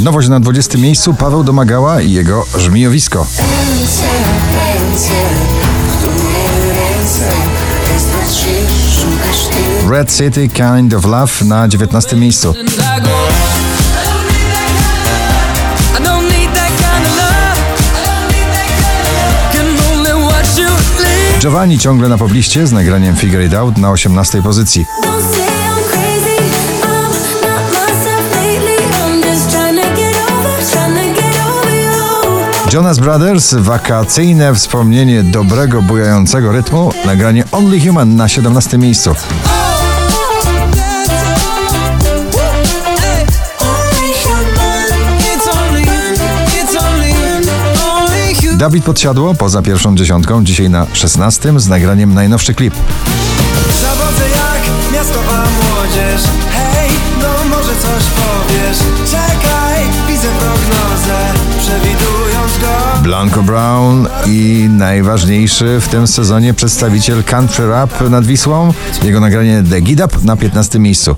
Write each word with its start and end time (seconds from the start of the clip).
Nowość 0.00 0.28
na 0.28 0.40
20 0.40 0.78
miejscu 0.78 1.14
Paweł 1.14 1.44
Domagała 1.44 2.00
i 2.00 2.12
jego 2.12 2.46
żmijowisko. 2.58 3.26
Red 9.90 10.16
City 10.16 10.48
Kind 10.48 10.94
of 10.94 11.04
Love 11.04 11.44
na 11.44 11.68
19 11.68 12.16
miejscu. 12.16 12.54
Giovanni 21.40 21.78
ciągle 21.78 22.08
na 22.08 22.18
pobliście 22.18 22.66
z 22.66 22.72
nagraniem 22.72 23.16
Figure 23.16 23.46
It 23.46 23.54
Out 23.54 23.78
na 23.78 23.90
18 23.90 24.42
pozycji. 24.42 24.86
Jonas 32.72 32.98
Brothers, 32.98 33.54
wakacyjne 33.54 34.54
wspomnienie 34.54 35.22
dobrego, 35.22 35.82
bujającego 35.82 36.52
rytmu, 36.52 36.92
nagranie 37.06 37.44
Only 37.52 37.80
Human 37.80 38.16
na 38.16 38.28
17 38.28 38.78
miejscu. 38.78 39.14
Dawid 48.56 48.84
Podsiadło, 48.84 49.34
poza 49.34 49.62
pierwszą 49.62 49.96
dziesiątką, 49.96 50.44
dzisiaj 50.44 50.70
na 50.70 50.86
16 50.92 51.60
z 51.60 51.68
nagraniem 51.68 52.14
najnowszy 52.14 52.54
klip. 52.54 52.74
Zawodzę 53.82 54.24
jak 54.28 54.92
miastowa 54.92 55.42
młodzież 55.42 56.22
Blanco 63.02 63.42
Brown 63.42 64.08
i 64.26 64.68
najważniejszy 64.70 65.80
w 65.80 65.88
tym 65.88 66.06
sezonie 66.06 66.54
przedstawiciel 66.54 67.24
country 67.24 67.68
rap 67.68 68.00
nad 68.10 68.26
Wisłą. 68.26 68.72
Jego 69.02 69.20
nagranie 69.20 69.62
The 69.70 69.80
Get 69.80 70.00
Up 70.00 70.16
na 70.24 70.36
15 70.36 70.78
miejscu. 70.78 71.16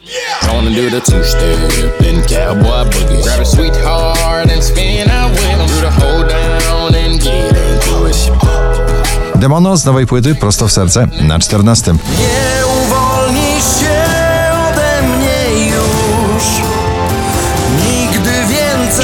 Demono 9.34 9.77
z 9.77 9.84
nowej 9.84 10.06
płyty 10.06 10.34
Prosto 10.34 10.69
w 10.69 10.72
serce 10.72 11.08
na 11.20 11.39
14. 11.39 11.94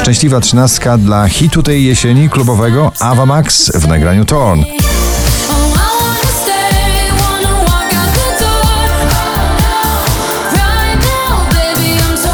Szczęśliwa 0.09 0.39
trzynastka 0.39 0.97
dla 0.97 1.27
hitu 1.27 1.63
tej 1.63 1.85
jesieni 1.85 2.29
klubowego 2.29 2.91
Ava 2.99 3.25
Max 3.25 3.71
w 3.71 3.87
nagraniu 3.87 4.25
Torn. 4.25 4.61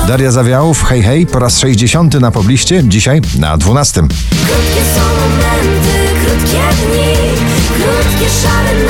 Daria 0.07 0.31
Zawiałów, 0.31 0.83
hej 0.83 1.03
hej, 1.03 1.27
po 1.27 1.39
raz 1.39 1.59
60 1.59 2.19
na 2.19 2.31
pobliście, 2.31 2.83
dzisiaj 2.83 3.21
na 3.39 3.57
12. 3.57 4.01
Krótkie 4.01 4.81
są 4.95 5.01
momenty, 5.01 6.25
krótkie 6.25 6.57
dni, 6.85 7.13
krótkie 7.67 8.29
szare 8.29 8.84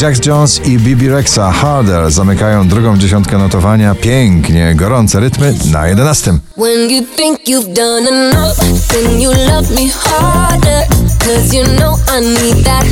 Jax 0.00 0.26
Jones 0.26 0.60
i 0.66 0.78
Bibi 0.78 1.08
Rexa 1.08 1.52
Harder 1.52 2.10
zamykają 2.10 2.68
drugą 2.68 2.98
dziesiątkę 2.98 3.38
notowania. 3.38 3.94
Pięknie, 3.94 4.74
gorące 4.74 5.20
rytmy 5.20 5.54
na 5.72 5.88
11. 5.88 6.38
When 6.56 6.90
you 6.90 7.04
think 7.16 7.40
you've 7.46 7.74
done 7.74 8.08
enough, 8.08 8.56
then 8.88 9.20
you 9.20 9.30
love 9.30 9.70
me 9.70 9.90
harder. 9.90 10.86
Cause 11.18 11.56
you 11.56 11.64
know 11.64 11.98
I 12.18 12.20
need 12.20 12.64
that. 12.64 12.84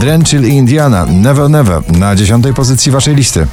Drenchill 0.00 0.44
i 0.44 0.48
Indiana, 0.48 1.06
Never 1.06 1.50
Never 1.50 1.82
na 1.92 2.16
10 2.16 2.46
pozycji 2.56 2.92
waszej 2.92 3.14
listy. 3.14 3.46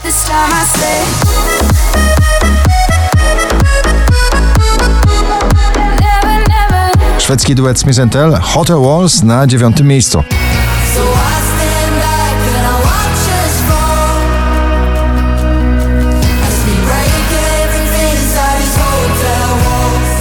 Szwedzki 7.18 7.56
duet 7.56 7.80
Smith 7.80 8.00
Tell, 8.12 8.36
Hotel 8.42 8.78
Walls 8.78 9.24
na 9.24 9.48
9 9.48 9.82
miejscu. 9.82 10.24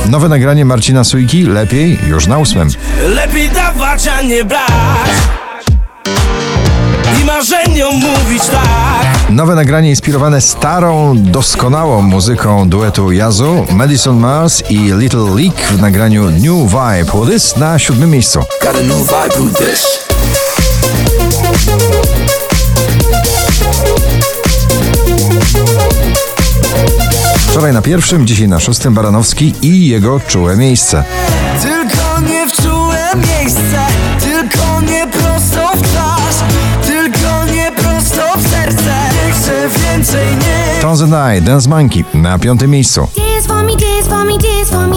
Nowe 0.09 0.29
nagranie 0.29 0.65
Marcina 0.65 1.05
Sujki, 1.05 1.43
lepiej 1.43 1.99
już 2.09 2.27
na 2.27 2.39
8. 2.39 2.69
Lepiej 3.09 3.49
dawać, 3.49 4.09
a 4.09 4.23
nie 4.23 4.45
brać 4.45 4.71
I 7.23 7.25
marzeniom 7.25 7.95
mówić 7.95 8.43
tak 8.43 9.31
Nowe 9.31 9.55
nagranie 9.55 9.91
inspirowane 9.91 10.41
starą, 10.41 11.15
doskonałą 11.17 12.03
muzyką 12.03 12.69
duetu 12.69 13.13
Yazu, 13.13 13.67
Madison 13.71 14.17
Mars 14.17 14.63
i 14.71 14.79
Little 14.79 15.35
Leak 15.35 15.55
w 15.55 15.81
nagraniu 15.81 16.31
New 16.31 16.71
Vibe. 16.71 17.31
This 17.31 17.57
na 17.57 17.79
siódmym 17.79 18.11
miejscu. 18.11 18.39
Got 18.63 18.77
a 18.77 18.81
new 18.81 18.99
vibe 18.99 19.45
with 19.45 19.59
this 19.59 20.09
Wczoraj 27.59 27.73
na 27.73 27.83
pierwszym, 27.83 28.27
dzisiaj 28.27 28.49
na 28.49 28.61
szóstym 28.61 28.95
Baranowski 28.95 29.55
i 29.63 29.89
jego 29.89 30.21
czułe 30.21 30.57
miejsce. 30.57 31.05
Tylko 31.63 32.21
nie 32.21 32.49
w 32.49 32.53
czułe 32.53 32.99
miejsce 33.15 33.87
Tylko 34.21 34.81
nie 34.81 35.07
prosto 35.07 35.77
w 35.77 35.83
twarz 35.83 36.37
Tylko 36.87 37.55
nie 37.55 37.73
prosto 37.73 38.39
w 38.39 38.49
serce 38.49 38.93
Nie 39.27 39.33
chcę 39.33 39.69
więcej, 39.69 40.27
nie 40.37 40.83
Tones 40.83 41.03
and 41.03 41.39
I, 41.39 41.43
Dance 41.43 41.69
Monkey 41.69 42.05
na 42.15 42.39
piątym 42.39 42.71
miejscu. 42.71 43.09
Dance 43.17 43.49
for 43.49 43.65
me, 43.65 43.77
dance 43.77 44.09
for 44.09 44.25
me, 44.25 44.39
dance 44.39 44.71
for 44.71 44.87
me. 44.87 44.97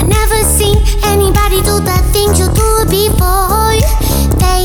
I 0.00 0.02
never 0.02 0.58
seen 0.58 0.76
anybody 1.12 1.62
do 1.62 1.80
the 1.80 2.02
things 2.12 2.38
you 2.38 2.46
do 2.46 2.84
before. 2.90 3.53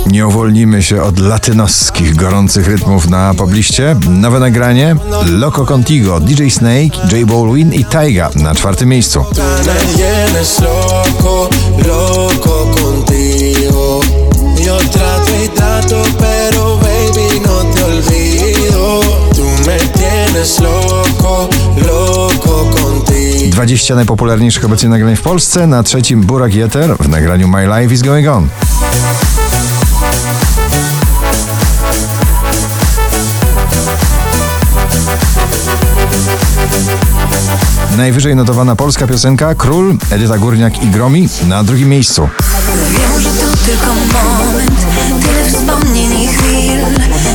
Nie 0.10 0.28
uwolnimy 0.28 0.84
się 0.84 1.02
od 1.04 1.20
latynoskich, 1.20 2.16
gorących 2.16 2.68
rytmów 2.68 3.10
na 3.10 3.34
pobliście. 3.34 3.96
Nowe 4.10 4.40
nagranie 4.40 4.96
Loco 5.26 5.66
Contigo, 5.66 6.20
DJ 6.20 6.50
Snake, 6.50 6.98
J 7.12 7.30
Balwin 7.30 7.74
i 7.74 7.86
Taiga 7.86 8.30
na 8.36 8.56
czwartym 8.56 8.90
miejscu. 8.90 9.20
Y 9.20 9.24
no. 20.62 21.00
20 23.52 23.96
najpopularniejszych 23.96 24.66
obecnie 24.66 24.90
nagrań 24.90 25.16
w 25.16 25.22
Polsce. 25.22 25.68
Na 25.68 25.84
trzecim 25.84 26.22
Burak 26.22 26.54
Jeter 26.54 26.98
w 26.98 27.10
nagraniu 27.10 27.48
My 27.48 27.68
Life 27.68 27.94
is 27.94 28.02
Going 28.02 28.28
On. 28.28 28.50
Najwyżej 38.00 38.36
notowana 38.36 38.76
polska 38.76 39.08
piosenka 39.08 39.56
Król, 39.56 39.98
Edyta 40.12 40.38
Górniak 40.38 40.84
i 40.84 40.88
Gromi 40.88 41.30
na 41.48 41.64
drugim 41.64 41.90
miejscu. 41.90 42.30
Wiem, 42.90 43.22
że 43.22 43.30
to 43.30 43.58
tylko 43.66 43.88
moment 43.88 44.86
Tyle 45.22 45.46
wspomnień 45.46 46.22
i 46.22 46.28
chwil 46.28 46.80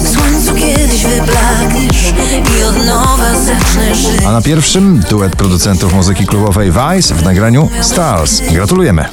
W 0.03 0.09
słońcu 0.09 0.55
kiedyś 0.55 1.05
wyblakniesz 1.07 2.13
I 2.61 2.65
od 2.65 2.87
nowa 2.87 3.35
zacznę 3.35 3.95
żyć 3.95 4.27
A 4.27 4.33
na 4.33 4.43
pierwszym 4.43 5.01
duet 5.11 5.37
producentów 5.37 5.95
muzyki 5.95 6.27
klubowej 6.27 6.73
Vice 6.73 7.15
w 7.15 7.23
nagraniu 7.23 7.69
Stars. 7.81 8.41
Gratulujemy. 8.53 9.05